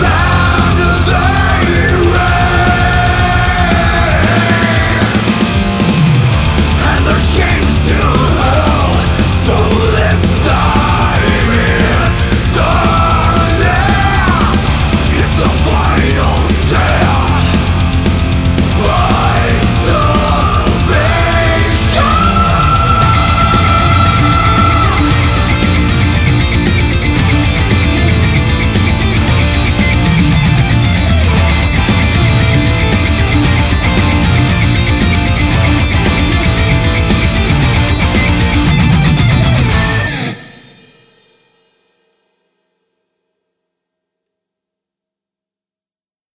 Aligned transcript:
Bye. 0.00 0.27